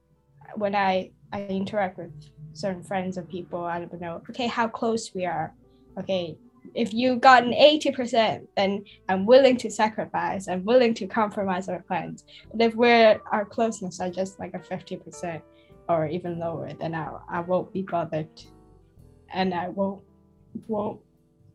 [0.56, 2.12] when I I interact with
[2.52, 4.22] certain friends or people, I don't know.
[4.30, 5.54] Okay, how close we are.
[5.98, 6.36] Okay,
[6.74, 10.48] if you got an eighty percent, then I'm willing to sacrifice.
[10.48, 12.24] I'm willing to compromise our plans.
[12.50, 15.42] But if we're our closeness are just like a fifty percent
[15.88, 18.30] or even lower, then I I won't be bothered,
[19.32, 20.02] and I won't
[20.68, 21.00] won't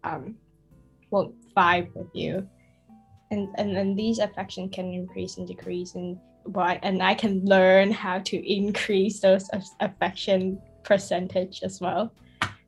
[0.03, 0.35] um,
[1.09, 2.47] won't vibe with you
[3.31, 7.91] and and then these affection can increase and decrease and why and i can learn
[7.91, 12.11] how to increase those affection percentage as well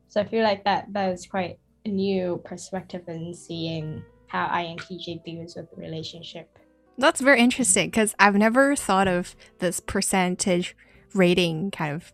[0.08, 5.56] so i feel like that that is quite new perspective in seeing how intj deals
[5.56, 6.58] with relationship
[6.98, 10.76] that's very interesting because i've never thought of this percentage
[11.14, 12.12] rating kind of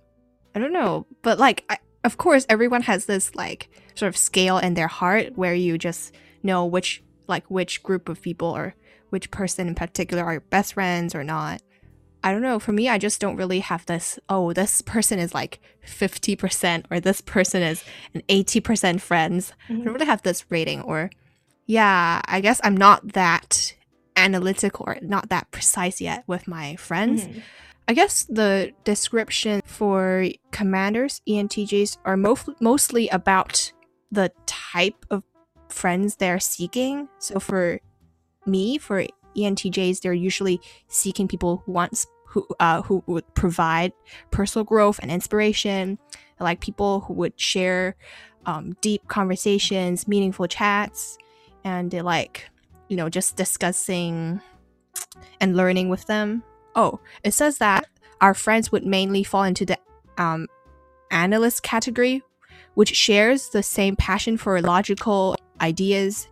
[0.55, 4.59] i don't know but like I, of course everyone has this like sort of scale
[4.59, 8.75] in their heart where you just know which like which group of people or
[9.11, 11.63] which person in particular are your best friends or not.
[12.23, 12.59] I don't know.
[12.59, 16.99] For me, I just don't really have this, oh, this person is like 50% or
[17.01, 19.53] this person is an 80% friends.
[19.65, 19.73] Mm-hmm.
[19.73, 19.93] I don't mm-hmm.
[19.95, 21.11] really have this rating or,
[21.67, 23.75] yeah, I guess I'm not that
[24.17, 27.25] analytical or not that precise yet with my friends.
[27.25, 27.39] Mm-hmm.
[27.89, 33.73] I guess the description for commanders, ENTJs, are mo- mostly about
[34.11, 35.23] the type of
[35.69, 37.09] friends they're seeking.
[37.19, 37.81] So for
[38.45, 43.93] me, for ENTJs, they're usually seeking people who wants who uh, who would provide
[44.31, 45.99] personal growth and inspiration,
[46.41, 47.97] like people who would share
[48.45, 51.19] um, deep conversations, meaningful chats,
[51.65, 52.49] and they like
[52.89, 54.41] you know just discussing
[55.41, 56.43] and learning with them.
[56.75, 57.87] Oh, it says that
[58.21, 59.79] our friends would mainly fall into the
[60.19, 60.47] um,
[61.11, 62.23] analyst category,
[62.75, 66.29] which shares the same passion for logical ideas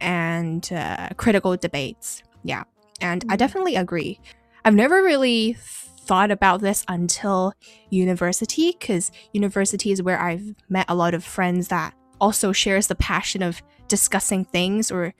[0.00, 2.22] and uh, critical debates.
[2.42, 2.64] Yeah,
[3.00, 3.36] and I mm-hmm.
[3.36, 4.20] definitely agree.
[4.64, 7.52] I've never really thought about this until
[7.90, 12.94] university because university is where I've met a lot of friends that also shares the
[12.94, 15.14] passion of discussing things or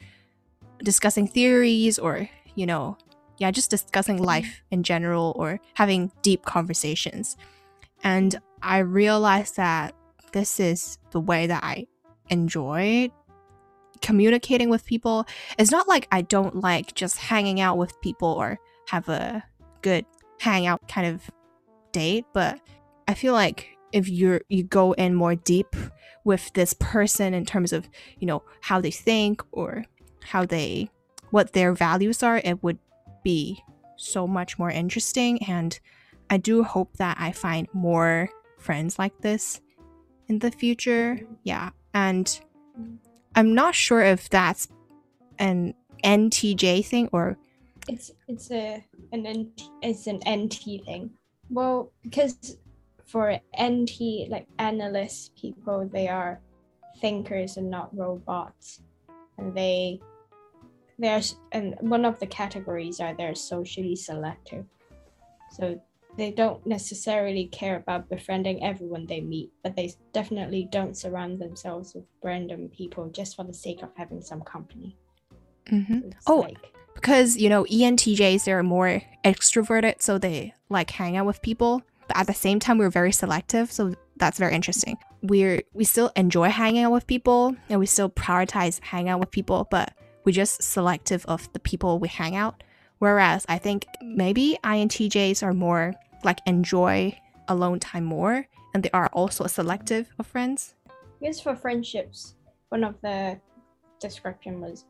[0.79, 2.97] discussing theories or you know
[3.39, 4.27] yeah just discussing mm-hmm.
[4.27, 7.37] life in general or having deep conversations
[8.05, 9.95] and i realized that
[10.33, 11.87] this is the way that I
[12.31, 13.11] enjoy
[14.01, 15.27] communicating with people.
[15.59, 18.59] It's not like I don't like just hanging out with people or
[18.89, 19.43] have a
[19.83, 20.05] good
[20.41, 21.31] hangout kind of
[21.93, 22.61] date, but
[23.07, 25.75] I feel like if you're you go in more deep
[26.25, 29.85] with this person in terms of, you know, how they think or
[30.23, 30.91] how they
[31.31, 32.79] what their values are, it would
[33.25, 33.63] be
[33.97, 35.79] so much more interesting and
[36.31, 39.61] I do hope that I find more friends like this
[40.29, 41.19] in the future.
[41.43, 41.71] Yeah.
[41.95, 42.41] And
[43.39, 44.67] I'm not sure if that's
[45.39, 47.39] an NTJ thing or
[47.87, 51.11] it's it's a an NT, it's an NT thing.
[51.49, 52.59] Well, because
[53.07, 56.41] for NT like analyst people, they are
[57.01, 58.81] thinkers and not robots,
[59.39, 60.01] and they
[60.99, 64.67] there's and one of the categories are they're socially selective,
[65.53, 65.81] so
[66.19, 71.95] they don't necessarily care about befriending everyone they meet, but they definitely don't surround themselves
[71.95, 74.97] with random people just for the sake of having some company.
[75.69, 76.59] hmm It's Oh, like,
[76.95, 81.83] because you know ENTJs they're more extroverted, so they like hang out with people.
[82.09, 84.99] But at the same time, we're very selective, so that's very interesting.
[85.23, 89.31] We're we still enjoy hanging out with people, and we still prioritize hanging out with
[89.31, 92.65] people, but we're just selective of the people we hang out.
[92.99, 99.09] Whereas I think maybe INTJs are more like enjoy alone time more, and they are
[99.13, 100.75] also selective of friends.
[101.21, 102.35] Because for friendships,
[102.69, 103.41] one of the
[104.01, 104.85] description was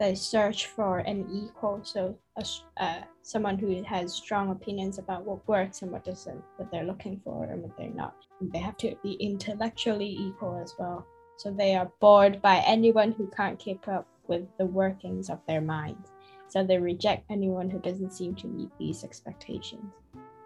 [0.00, 2.44] they search for an equal, so a,
[2.82, 7.20] uh, someone who has strong opinions about what works and what doesn't, what they're looking
[7.22, 8.16] for and what they're not.
[8.40, 11.06] They have to be intellectually equal as well.
[11.36, 15.60] So they are bored by anyone who can't keep up with the workings of their
[15.60, 16.10] minds.
[16.48, 19.92] So they reject anyone who doesn't seem to meet these expectations.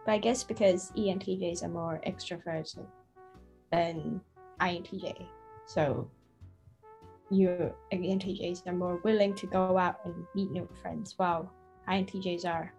[0.05, 2.87] But I guess because ENTJs are more extroverted
[3.73, 4.21] than
[4.61, 5.27] INTJ.
[5.67, 6.11] So
[7.31, 11.51] you INTJs are more willing to go out and meet new friends, while
[11.89, 12.73] INTJs are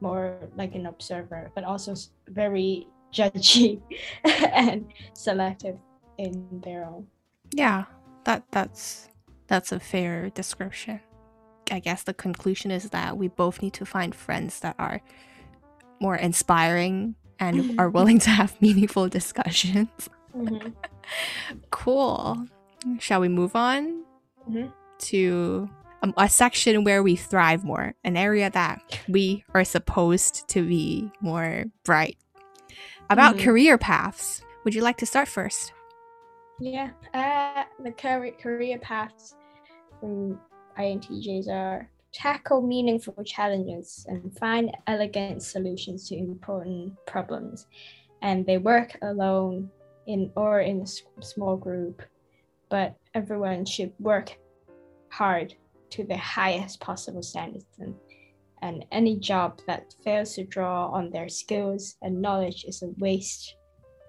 [0.00, 1.94] more like an observer, but also
[2.28, 3.80] very judgy
[4.24, 5.76] and selective
[6.18, 7.06] in their own.
[7.52, 7.84] Yeah,
[8.24, 9.08] that that's
[9.46, 11.00] that's a fair description.
[11.70, 15.02] I guess the conclusion is that we both need to find friends that are
[16.00, 19.88] more inspiring and are willing to have meaningful discussions.
[21.70, 22.46] Cool.
[22.98, 24.04] Shall we move on
[24.48, 24.72] Mhm.
[25.10, 25.68] to
[26.02, 31.10] um, a section where we thrive more, an area that we are supposed to be
[31.20, 32.16] more bright?
[33.10, 33.40] About Mhm.
[33.40, 34.42] career paths.
[34.64, 35.72] Would you like to start first?
[36.60, 39.34] Yeah, uh, the career, career paths
[39.98, 40.38] from
[40.76, 47.66] INTJs are tackle meaningful challenges and find elegant solutions to important problems.
[48.22, 49.70] And they work alone
[50.06, 52.02] in or in a small group,
[52.70, 54.36] but everyone should work
[55.10, 55.54] hard
[55.90, 57.66] to the highest possible standards.
[57.78, 57.94] And,
[58.62, 63.54] and any job that fails to draw on their skills and knowledge is a waste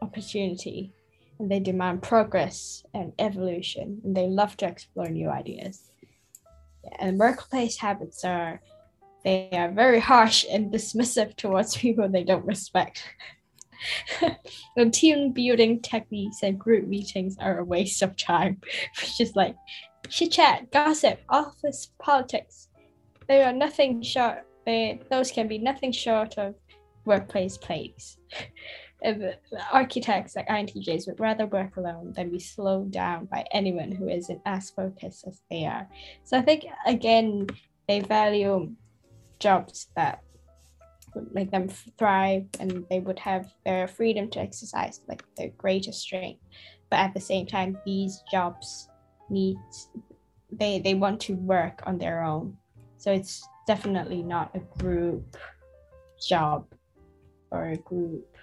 [0.02, 0.94] opportunity
[1.40, 5.89] and they demand progress and evolution and they love to explore new ideas
[7.00, 8.62] and workplace habits are
[9.24, 13.04] they are very harsh and dismissive towards people they don't respect.
[14.76, 18.60] And team building techniques and group meetings are a waste of time
[19.02, 19.56] which is like
[20.10, 22.68] chit chat gossip office politics.
[23.28, 26.56] They are nothing short they those can be nothing short of
[27.06, 28.18] workplace plagues
[29.72, 34.42] architects like INTJs would rather work alone than be slowed down by anyone who isn't
[34.46, 35.88] as focused as they are.
[36.24, 37.48] So I think again
[37.88, 38.72] they value
[39.40, 40.22] jobs that
[41.16, 46.02] would make them thrive and they would have their freedom to exercise like their greatest
[46.02, 46.42] strength.
[46.90, 48.90] But at the same time these jobs
[49.30, 49.58] need
[50.52, 52.58] they they want to work on their own.
[52.98, 55.38] So it's definitely not a group
[56.28, 56.66] job
[57.52, 58.36] or a group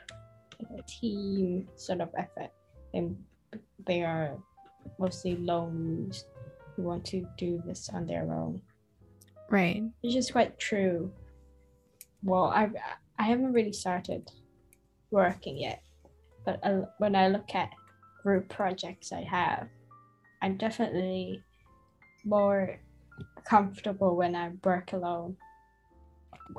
[0.87, 2.51] team sort of effort
[2.95, 3.17] and
[3.87, 4.37] they are
[4.99, 6.25] mostly lones
[6.75, 8.61] who want to do this on their own.
[9.49, 9.83] Right.
[10.01, 11.13] which is quite true.
[12.23, 12.69] Well i
[13.19, 14.31] i haven't really started
[15.11, 15.83] working yet.
[16.45, 17.71] But uh, when i look at
[18.23, 19.69] group projects i have
[20.43, 21.41] i'm definitely
[22.25, 22.81] more
[23.45, 25.37] comfortable when i work alone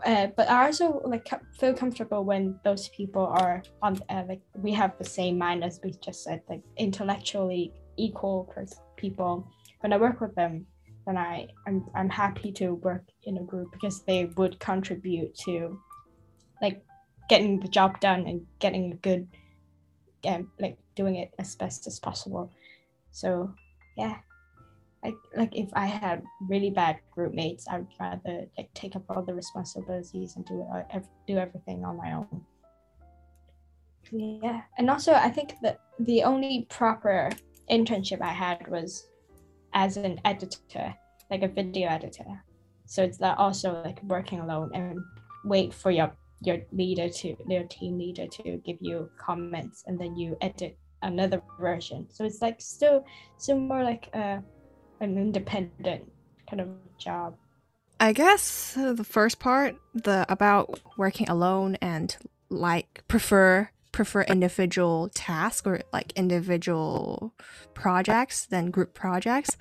[0.06, 4.74] uh, but I also like feel comfortable when those people are on uh, like we
[4.74, 8.54] have the same mind as we just said like intellectually equal
[8.96, 9.48] people.
[9.82, 10.66] When I work with them,
[11.06, 15.80] then I I'm I'm happy to work in a group because they would contribute to
[16.62, 16.84] like
[17.30, 19.28] getting the job done and getting a good
[20.26, 22.52] um, like doing it as best as possible.
[23.12, 23.54] So
[23.96, 24.18] yeah,
[25.04, 29.04] like like if I had really bad group mates, I would rather like take up
[29.10, 32.46] all the responsibilities and do it, uh, do everything on my own.
[34.12, 37.30] Yeah, and also I think that the only proper
[37.70, 39.08] internship I had was
[39.74, 40.96] as an editor,
[41.30, 42.44] like a video editor.
[42.86, 45.00] So it's that also like working alone and
[45.44, 46.12] wait for your
[46.42, 51.42] your leader to your team leader to give you comments and then you edit another
[51.60, 52.08] version.
[52.10, 53.06] So it's like still
[53.38, 54.44] still more like a
[55.00, 56.12] an independent
[56.50, 57.36] kind of job.
[58.00, 62.16] I guess the first part, the about working alone and
[62.50, 67.34] like prefer prefer individual tasks or like individual
[67.74, 69.58] projects than group projects.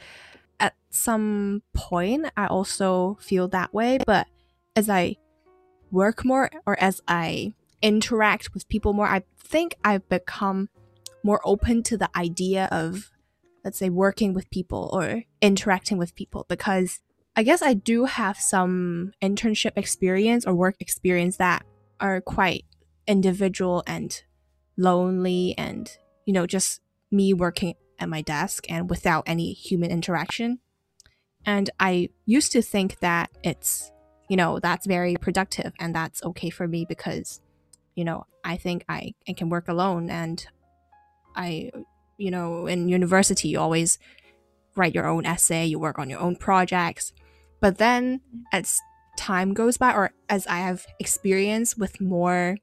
[0.60, 4.26] At some point, I also feel that way, but
[4.74, 5.16] as I
[5.90, 10.68] work more or as I interact with people more, I think I've become
[11.22, 13.10] more open to the idea of,
[13.66, 17.00] let's say, working with people or interacting with people because
[17.34, 21.66] I guess I do have some internship experience or work experience that
[21.98, 22.64] are quite
[23.08, 24.22] individual and
[24.76, 25.90] lonely and,
[26.26, 30.60] you know, just me working at my desk and without any human interaction.
[31.44, 33.90] And I used to think that it's,
[34.28, 37.40] you know, that's very productive and that's okay for me because,
[37.96, 40.46] you know, I think I, I can work alone and
[41.34, 41.72] I,
[42.18, 43.98] you know, in university, you always
[44.74, 47.12] write your own essay, you work on your own projects.
[47.60, 48.20] But then
[48.52, 48.80] as
[49.16, 52.58] time goes by, or as I have experience with more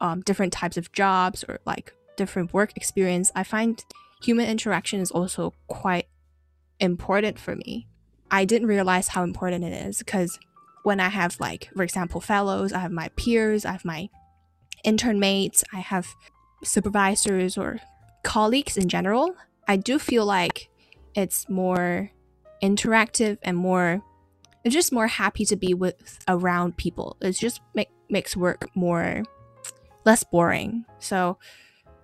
[0.00, 3.82] um, different types of jobs or like different work experience, I find
[4.22, 6.06] human interaction is also quite
[6.78, 7.88] important for me.
[8.30, 10.38] I didn't realize how important it is because
[10.82, 14.08] when I have like, for example, fellows, I have my peers, I have my
[14.84, 16.06] intern mates, I have
[16.62, 17.80] supervisors or
[18.22, 19.34] colleagues in general,
[19.68, 20.68] I do feel like
[21.14, 22.10] it's more
[22.62, 24.02] interactive and more
[24.64, 27.16] it's just more happy to be with around people.
[27.22, 29.22] It just make, makes work more
[30.04, 30.84] less boring.
[30.98, 31.38] So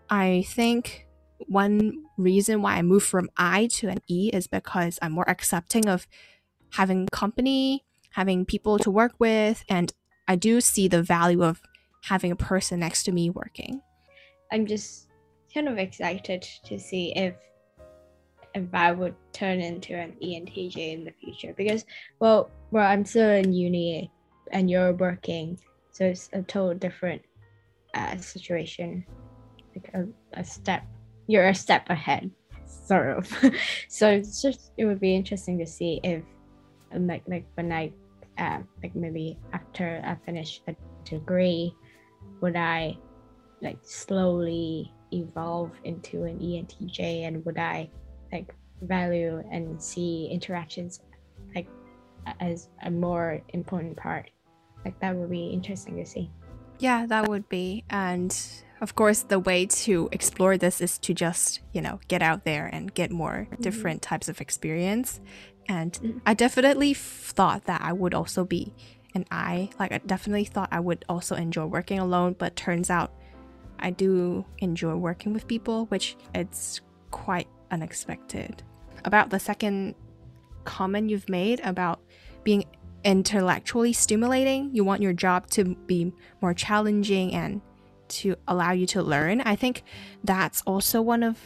[0.09, 1.07] I think
[1.49, 5.87] one reason why I moved from I to an E is because I'm more accepting
[5.87, 6.07] of
[6.73, 9.93] having company, having people to work with, and
[10.27, 11.61] I do see the value of
[12.05, 13.83] having a person next to me working.
[14.51, 15.05] I'm just
[15.57, 17.34] kind of excited to see if
[18.54, 21.86] if I would turn into an ENTJ in the future because
[22.20, 24.11] well well I'm still in uni
[24.52, 25.59] and you're working
[25.92, 27.22] so it's a total different
[27.94, 29.07] uh, situation
[29.74, 30.04] like a,
[30.40, 30.84] a step
[31.26, 32.30] you're a step ahead
[32.66, 33.32] sort of.
[33.88, 36.22] So it's just it would be interesting to see if
[36.92, 37.92] like like when I
[38.36, 41.74] uh, like maybe after I finish a degree
[42.42, 42.98] would I
[43.62, 47.90] like slowly evolve into an ENTJ and would I
[48.32, 51.00] like value and see interactions
[51.54, 51.68] like
[52.40, 54.30] as a more important part?
[54.84, 56.30] Like that would be interesting to see.
[56.78, 57.84] Yeah that would be.
[57.90, 58.36] And
[58.80, 62.66] of course the way to explore this is to just you know get out there
[62.66, 63.62] and get more mm-hmm.
[63.62, 65.20] different types of experience.
[65.68, 66.18] And mm-hmm.
[66.26, 68.74] i definitely thought that i would also be
[69.14, 69.70] an i.
[69.78, 73.12] Like i definitely thought i would also enjoy working alone but turns out
[73.79, 78.62] i do enjoy working with people which it's quite unexpected.
[79.05, 79.95] About the second
[80.64, 82.01] comment you've made about
[82.45, 82.64] being
[83.05, 87.61] intellectually stimulating, you want your job to be more challenging and
[88.09, 89.41] to allow you to learn.
[89.41, 89.83] I think
[90.24, 91.39] that's also one of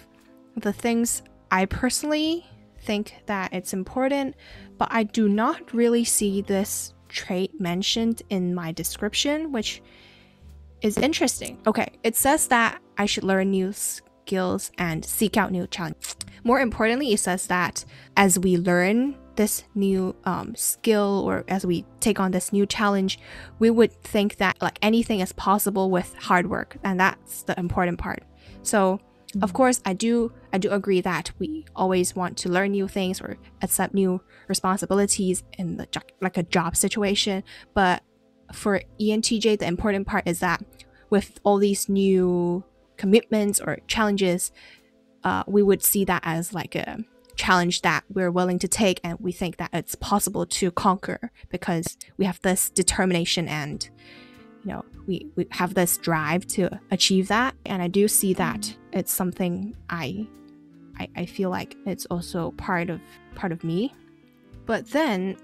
[0.56, 2.46] the things I personally
[2.80, 4.36] think that it's important,
[4.78, 9.82] but I do not really see this trait mentioned in my description, which
[10.82, 11.58] is interesting.
[11.66, 16.16] Okay, it says that I should learn new skills and seek out new challenges.
[16.44, 17.84] More importantly, it says that
[18.16, 23.18] as we learn this new um, skill or as we take on this new challenge,
[23.58, 27.98] we would think that like anything is possible with hard work, and that's the important
[27.98, 28.22] part.
[28.62, 29.00] So,
[29.42, 33.20] of course, I do I do agree that we always want to learn new things
[33.20, 35.86] or accept new responsibilities in the
[36.20, 37.44] like a job situation.
[37.74, 38.02] But
[38.52, 40.62] for ENTJ, the important part is that
[41.10, 42.64] with all these new
[42.96, 44.52] commitments or challenges,
[45.24, 46.98] uh, we would see that as like a
[47.36, 51.96] challenge that we're willing to take and we think that it's possible to conquer because
[52.18, 53.88] we have this determination and
[54.62, 57.54] you know we, we have this drive to achieve that.
[57.64, 60.28] And i do see that it's something I,
[60.98, 63.00] I i feel like it's also part of
[63.34, 63.94] part of me.
[64.66, 65.36] But then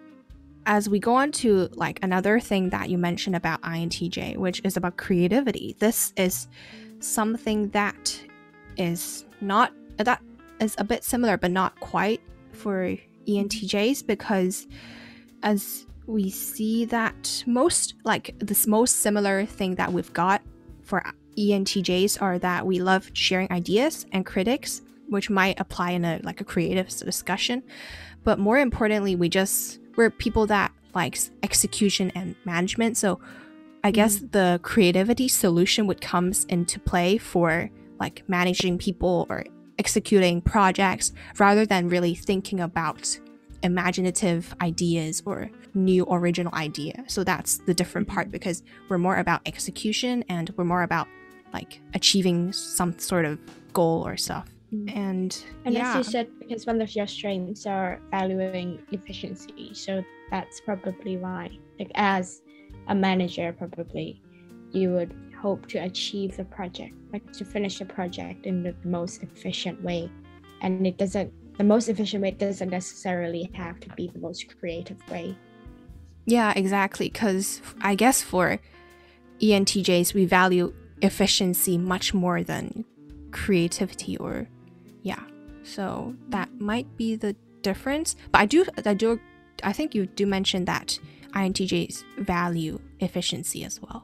[0.66, 4.76] as we go on to like another thing that you mentioned about intj which is
[4.76, 5.76] about creativity.
[5.78, 6.48] This is
[6.98, 8.20] something that
[8.76, 10.20] is not that
[10.60, 12.20] is a bit similar but not quite
[12.52, 12.96] for
[13.26, 14.66] ENTJs because
[15.42, 20.42] as we see that most like this most similar thing that we've got
[20.82, 21.04] for
[21.38, 26.40] ENTJs are that we love sharing ideas and critics which might apply in a like
[26.40, 27.62] a creative discussion.
[28.24, 33.20] But more importantly we just we're people that likes execution and management so
[33.86, 34.32] I guess mm.
[34.32, 37.70] the creativity solution would comes into play for
[38.00, 39.44] like managing people or
[39.78, 43.18] executing projects rather than really thinking about
[43.62, 47.04] imaginative ideas or new original idea.
[47.06, 51.06] So that's the different part because we're more about execution and we're more about
[51.52, 53.38] like achieving some sort of
[53.72, 54.48] goal or stuff.
[54.76, 54.96] Mm.
[54.96, 60.02] And, And yeah, as you said, because one of your strengths are valuing efficiency, so
[60.30, 62.42] that's probably why, like as
[62.88, 64.22] a manager, probably
[64.72, 69.22] you would hope to achieve the project, like to finish the project in the most
[69.22, 70.10] efficient way.
[70.60, 74.98] And it doesn't, the most efficient way doesn't necessarily have to be the most creative
[75.10, 75.36] way.
[76.24, 77.08] Yeah, exactly.
[77.08, 78.58] Because I guess for
[79.40, 80.72] ENTJs, we value
[81.02, 82.84] efficiency much more than
[83.30, 84.48] creativity, or
[85.06, 85.22] yeah.
[85.62, 88.16] So that might be the difference.
[88.32, 89.20] But I do, I do,
[89.62, 90.98] I think you do mention that
[91.32, 94.02] INTJs value efficiency as well.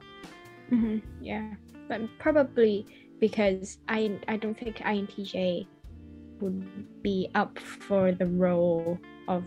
[0.70, 0.98] Mm-hmm.
[1.20, 1.54] Yeah,
[1.88, 2.86] but probably
[3.18, 5.66] because I I don't think INTJ
[6.40, 9.44] would be up for the role of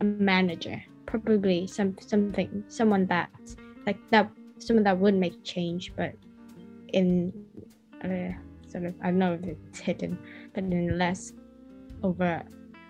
[0.00, 0.82] a manager.
[1.06, 3.30] Probably some something someone that
[3.86, 6.14] like that someone that would make change, but
[6.92, 7.32] in
[8.02, 8.34] uh,
[8.66, 10.18] sort of I don't know if it's hidden,
[10.54, 11.32] but in less
[12.02, 12.46] overt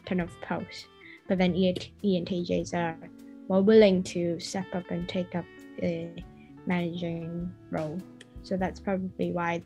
[0.07, 0.87] kind of post.
[1.29, 2.97] But then E- ENTJs are
[3.49, 5.45] more willing to step up and take up
[5.81, 6.11] the
[6.67, 8.01] managing role.
[8.43, 9.63] So that's probably why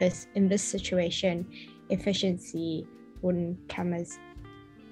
[0.00, 1.46] this in this situation
[1.90, 2.86] efficiency
[3.22, 4.18] wouldn't come as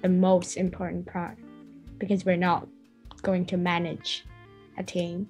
[0.01, 1.37] the most important part
[1.97, 2.67] because we're not
[3.21, 4.25] going to manage
[4.77, 5.27] a team.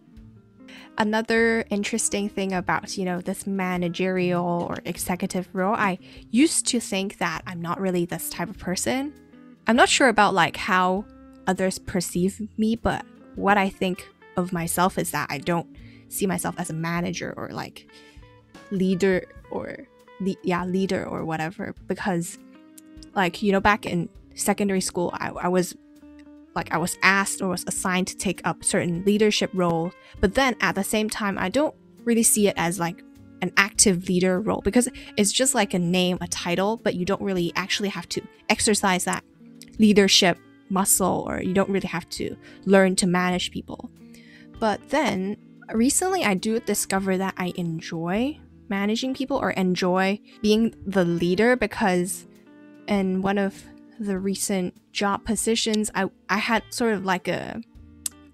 [0.97, 5.97] Another interesting thing about, you know, this managerial or executive role, I
[6.29, 9.13] used to think that I'm not really this type of person.
[9.65, 11.05] I'm not sure about like how
[11.47, 13.05] others perceive me, but
[13.35, 14.07] what I think
[14.37, 15.67] of myself is that I don't
[16.09, 17.87] see myself as a manager or like
[18.71, 19.87] leader or
[20.19, 22.37] le- yeah, leader or whatever because
[23.15, 25.75] like, you know, back in secondary school, I, I was
[26.55, 30.55] like I was asked or was assigned to take up certain leadership role, but then
[30.61, 33.01] at the same time I don't really see it as like
[33.41, 34.87] an active leader role because
[35.17, 39.03] it's just like a name, a title, but you don't really actually have to exercise
[39.03, 39.23] that
[39.79, 40.37] leadership
[40.69, 42.35] muscle or you don't really have to
[42.65, 43.91] learn to manage people.
[44.59, 45.37] But then
[45.73, 48.39] recently I do discover that I enjoy
[48.69, 52.25] managing people or enjoy being the leader because
[52.87, 53.63] in one of
[53.99, 57.61] the recent job positions I, I had sort of like a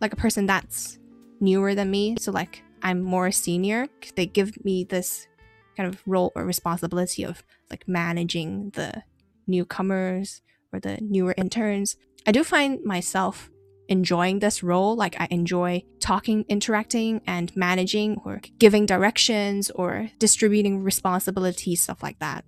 [0.01, 0.97] like a person that's
[1.39, 2.16] newer than me.
[2.20, 3.88] So like i'm more senior.
[4.16, 5.28] They give me this
[5.76, 9.03] kind of role or responsibility of like managing the
[9.47, 10.41] newcomers
[10.72, 11.95] or the newer interns.
[12.28, 13.49] I do find myself
[13.88, 14.95] enjoying this role.
[14.95, 22.20] Like i enjoy talking interacting and managing or giving directions or distributing responsibilities stuff like
[22.20, 22.45] that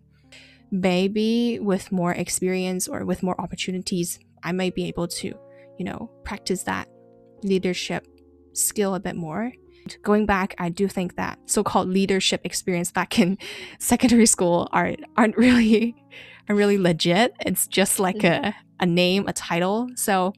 [0.72, 5.34] maybe with more experience or with more opportunities, I might be able to,
[5.78, 6.88] you know, practice that
[7.43, 8.07] leadership
[8.53, 9.51] skill a bit more.
[10.03, 13.38] Going back, I do think that so-called leadership experience back in
[13.80, 15.95] secondary school are aren't really
[16.49, 17.34] are really legit.
[17.45, 19.89] It's just like a, a name, a title.
[19.95, 20.34] So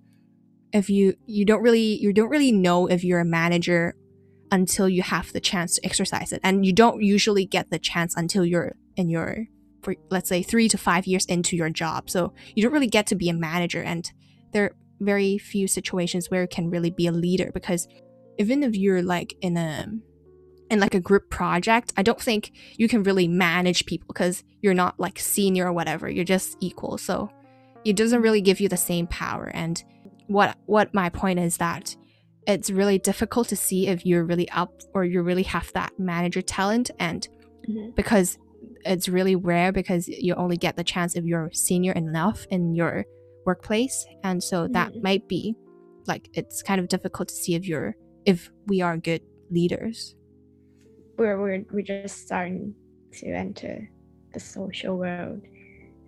[0.72, 3.96] if you you don't really you don't really know if you're a manager
[4.52, 6.40] until you have the chance to exercise it.
[6.44, 9.48] And you don't usually get the chance until you're in your
[9.84, 12.10] for let's say three to five years into your job.
[12.10, 14.10] So you don't really get to be a manager, and
[14.52, 17.88] there are very few situations where you can really be a leader because
[18.40, 19.88] even if you're like in a
[20.70, 24.74] in like a group project, I don't think you can really manage people because you're
[24.74, 26.10] not like senior or whatever.
[26.10, 26.98] You're just equal.
[26.98, 27.30] So
[27.86, 29.52] it doesn't really give you the same power.
[29.54, 29.84] And
[30.28, 31.96] what what my point is that
[32.48, 36.42] it's really difficult to see if you're really up or you really have that manager
[36.42, 37.28] talent and
[37.70, 37.96] Mhm.
[37.96, 38.38] because
[38.86, 43.06] it's really rare because you only get the chance if you're senior enough in your
[43.46, 45.04] workplace and so that Mhm.
[45.04, 45.56] might be
[46.08, 49.22] like it's kind of difficult to see if you're if we are good
[49.52, 50.16] leaders
[51.18, 52.74] We're we're we're just starting
[53.20, 53.90] to enter
[54.34, 55.42] the social world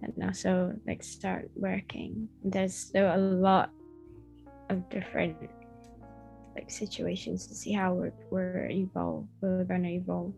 [0.01, 2.28] and also like start working.
[2.43, 3.69] There's still a lot
[4.69, 5.38] of different
[6.55, 10.34] like situations to see how we're, we're evolve we're gonna evolve.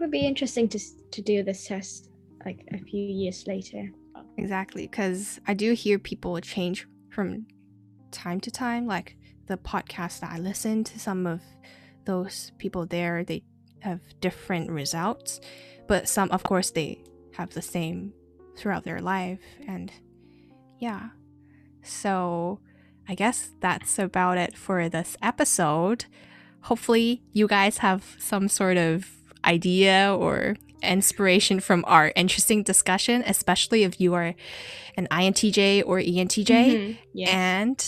[0.00, 0.78] Would be interesting to
[1.10, 2.10] to do this test
[2.44, 3.90] like a few years later.
[4.36, 7.44] exactly because i do hear people change from
[8.12, 11.40] time to time like the podcast that i listen to some of
[12.04, 13.42] those people there they
[13.80, 15.40] have different results
[15.88, 17.02] but some of course they
[17.34, 18.12] have the same
[18.56, 19.92] throughout their life and
[20.78, 21.08] yeah
[21.82, 22.60] so
[23.08, 26.04] i guess that's about it for this episode
[26.62, 29.17] hopefully you guys have some sort of
[29.48, 34.34] idea or inspiration from our interesting discussion especially if you are
[34.96, 36.96] an intj or entj Mhm.
[37.14, 37.30] Yes.
[37.30, 37.78] and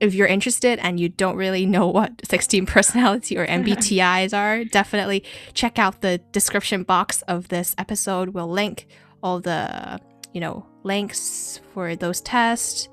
[0.00, 5.22] if you're interested and you don't really know what 16 personality or MBTIs are, definitely
[5.52, 8.30] check out the description box of this episode.
[8.30, 8.86] We'll link
[9.22, 10.00] all the,
[10.32, 12.88] you know, links for those tests.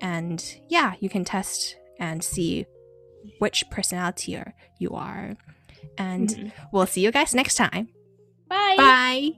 [0.00, 2.66] And yeah, you can test and see
[3.38, 4.36] which personality
[4.80, 5.36] you are.
[5.98, 6.52] And Mhm.
[6.72, 7.88] we'll see you guys next time.
[8.48, 8.76] Bye.
[8.76, 9.30] Bye.